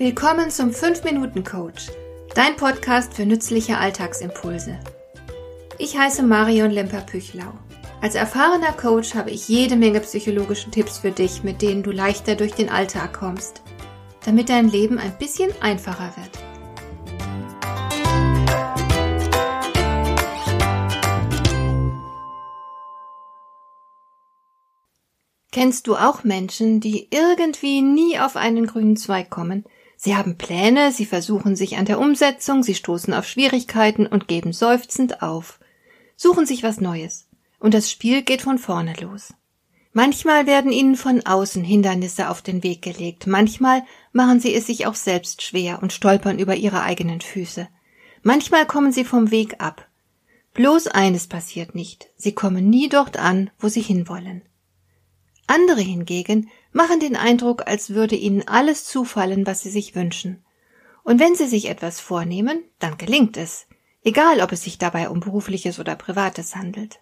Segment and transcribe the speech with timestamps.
[0.00, 1.88] Willkommen zum 5-Minuten-Coach,
[2.34, 4.80] dein Podcast für nützliche Alltagsimpulse.
[5.76, 7.52] Ich heiße Marion Lemper-Püchlau.
[8.00, 12.34] Als erfahrener Coach habe ich jede Menge psychologische Tipps für dich, mit denen du leichter
[12.34, 13.60] durch den Alltag kommst,
[14.24, 16.30] damit dein Leben ein bisschen einfacher wird.
[25.52, 29.66] Kennst du auch Menschen, die irgendwie nie auf einen grünen Zweig kommen,
[30.02, 34.54] Sie haben Pläne, sie versuchen sich an der Umsetzung, sie stoßen auf Schwierigkeiten und geben
[34.54, 35.60] seufzend auf,
[36.16, 37.28] suchen sich was Neues,
[37.58, 39.34] und das Spiel geht von vorne los.
[39.92, 44.86] Manchmal werden ihnen von außen Hindernisse auf den Weg gelegt, manchmal machen sie es sich
[44.86, 47.68] auch selbst schwer und stolpern über ihre eigenen Füße.
[48.22, 49.86] Manchmal kommen sie vom Weg ab.
[50.54, 54.40] Bloß eines passiert nicht, sie kommen nie dort an, wo sie hinwollen.
[55.50, 60.44] Andere hingegen machen den Eindruck, als würde ihnen alles zufallen, was sie sich wünschen.
[61.02, 63.66] Und wenn sie sich etwas vornehmen, dann gelingt es,
[64.04, 67.00] egal ob es sich dabei um berufliches oder privates handelt.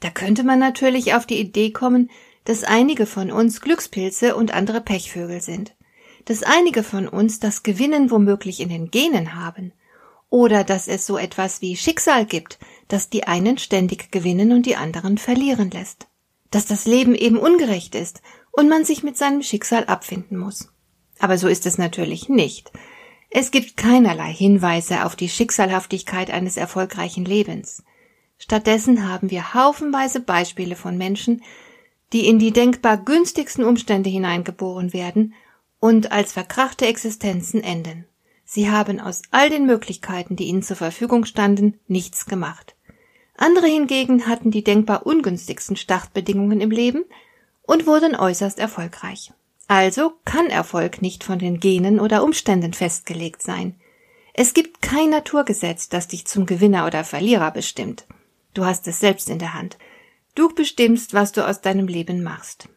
[0.00, 2.10] Da könnte man natürlich auf die Idee kommen,
[2.44, 5.76] dass einige von uns Glückspilze und andere Pechvögel sind,
[6.24, 9.72] dass einige von uns das Gewinnen womöglich in den Genen haben,
[10.30, 12.58] oder dass es so etwas wie Schicksal gibt,
[12.88, 16.08] das die einen ständig gewinnen und die anderen verlieren lässt
[16.54, 20.68] dass das Leben eben ungerecht ist und man sich mit seinem Schicksal abfinden muss.
[21.18, 22.70] Aber so ist es natürlich nicht.
[23.30, 27.82] Es gibt keinerlei Hinweise auf die Schicksalhaftigkeit eines erfolgreichen Lebens.
[28.38, 31.42] Stattdessen haben wir haufenweise Beispiele von Menschen,
[32.12, 35.34] die in die denkbar günstigsten Umstände hineingeboren werden
[35.80, 38.06] und als verkrachte Existenzen enden.
[38.44, 42.73] Sie haben aus all den Möglichkeiten, die ihnen zur Verfügung standen, nichts gemacht.
[43.36, 47.04] Andere hingegen hatten die denkbar ungünstigsten Startbedingungen im Leben
[47.62, 49.32] und wurden äußerst erfolgreich.
[49.66, 53.74] Also kann Erfolg nicht von den Genen oder Umständen festgelegt sein.
[54.34, 58.04] Es gibt kein Naturgesetz, das dich zum Gewinner oder Verlierer bestimmt.
[58.52, 59.78] Du hast es selbst in der Hand.
[60.34, 62.68] Du bestimmst, was du aus deinem Leben machst.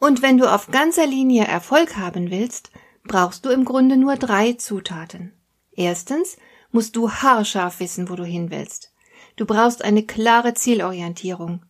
[0.00, 2.70] Und wenn du auf ganzer Linie Erfolg haben willst,
[3.04, 5.32] brauchst du im Grunde nur drei Zutaten.
[5.72, 6.36] Erstens
[6.72, 8.93] musst du haarscharf wissen, wo du hin willst.
[9.36, 11.62] Du brauchst eine klare Zielorientierung.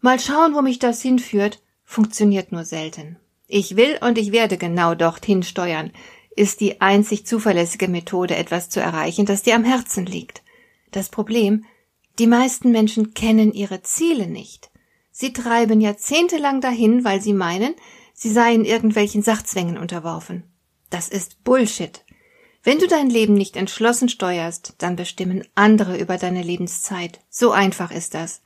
[0.00, 3.16] Mal schauen, wo mich das hinführt, funktioniert nur selten.
[3.48, 5.92] Ich will und ich werde genau dorthin steuern,
[6.34, 10.42] ist die einzig zuverlässige Methode, etwas zu erreichen, das dir am Herzen liegt.
[10.90, 11.64] Das Problem,
[12.18, 14.70] die meisten Menschen kennen ihre Ziele nicht.
[15.10, 17.74] Sie treiben jahrzehntelang dahin, weil sie meinen,
[18.12, 20.44] sie seien irgendwelchen Sachzwängen unterworfen.
[20.90, 22.04] Das ist Bullshit.
[22.66, 27.20] Wenn du dein Leben nicht entschlossen steuerst, dann bestimmen andere über deine Lebenszeit.
[27.30, 28.42] So einfach ist das.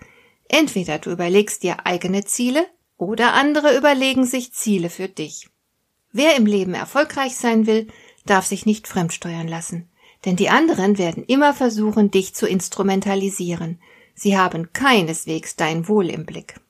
[0.46, 2.66] Entweder du überlegst dir eigene Ziele
[2.98, 5.48] oder andere überlegen sich Ziele für dich.
[6.12, 7.86] Wer im Leben erfolgreich sein will,
[8.26, 9.88] darf sich nicht fremdsteuern lassen.
[10.26, 13.80] Denn die anderen werden immer versuchen, dich zu instrumentalisieren.
[14.14, 16.60] Sie haben keineswegs dein Wohl im Blick.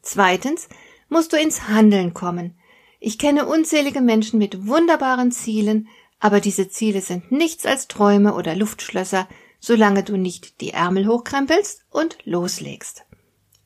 [0.00, 0.68] Zweitens
[1.08, 2.56] musst du ins Handeln kommen.
[3.00, 5.88] Ich kenne unzählige Menschen mit wunderbaren Zielen,
[6.20, 9.28] aber diese Ziele sind nichts als Träume oder Luftschlösser,
[9.60, 13.04] solange du nicht die Ärmel hochkrempelst und loslegst.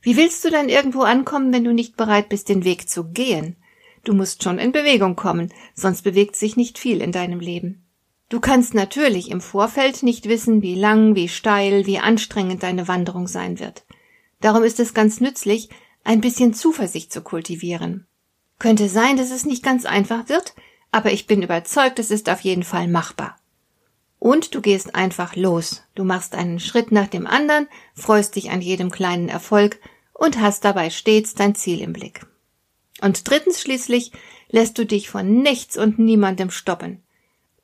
[0.00, 3.56] Wie willst du dann irgendwo ankommen, wenn du nicht bereit bist, den Weg zu gehen?
[4.04, 7.84] Du musst schon in Bewegung kommen, sonst bewegt sich nicht viel in deinem Leben.
[8.28, 13.26] Du kannst natürlich im Vorfeld nicht wissen, wie lang, wie steil, wie anstrengend deine Wanderung
[13.26, 13.84] sein wird.
[14.40, 15.68] Darum ist es ganz nützlich,
[16.04, 18.06] ein bisschen Zuversicht zu kultivieren.
[18.58, 20.54] Könnte sein, dass es nicht ganz einfach wird,
[20.90, 23.36] aber ich bin überzeugt, es ist auf jeden Fall machbar.
[24.18, 25.82] Und du gehst einfach los.
[25.94, 29.78] Du machst einen Schritt nach dem anderen, freust dich an jedem kleinen Erfolg
[30.12, 32.26] und hast dabei stets dein Ziel im Blick.
[33.00, 34.12] Und drittens schließlich
[34.48, 37.02] lässt du dich von nichts und niemandem stoppen.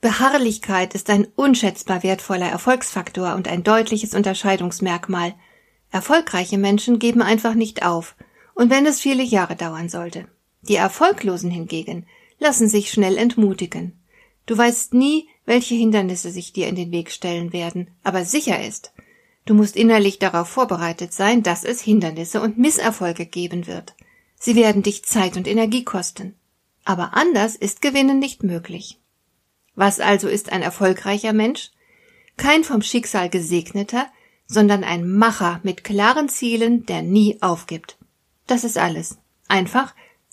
[0.00, 5.34] Beharrlichkeit ist ein unschätzbar wertvoller Erfolgsfaktor und ein deutliches Unterscheidungsmerkmal.
[5.90, 8.14] Erfolgreiche Menschen geben einfach nicht auf,
[8.54, 10.28] und wenn es viele Jahre dauern sollte.
[10.62, 12.06] Die Erfolglosen hingegen
[12.44, 13.98] lassen sich schnell entmutigen.
[14.46, 18.92] Du weißt nie, welche Hindernisse sich dir in den Weg stellen werden, aber sicher ist,
[19.46, 23.94] du musst innerlich darauf vorbereitet sein, dass es Hindernisse und Misserfolge geben wird.
[24.38, 26.34] Sie werden dich Zeit und Energie kosten.
[26.84, 29.00] Aber anders ist Gewinnen nicht möglich.
[29.74, 31.70] Was also ist ein erfolgreicher Mensch?
[32.36, 34.06] Kein vom Schicksal gesegneter,
[34.46, 37.96] sondern ein Macher mit klaren Zielen, der nie aufgibt.
[38.46, 39.16] Das ist alles.
[39.48, 39.94] Einfach,